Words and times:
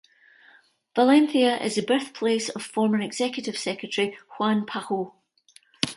Valencia 0.95 1.57
is 1.61 1.75
the 1.75 1.83
birthplace 1.83 2.49
of 2.49 2.63
former 2.63 2.99
Executive 2.99 3.55
Secretary 3.55 4.17
Juan 4.39 4.65
Pajo. 4.65 5.13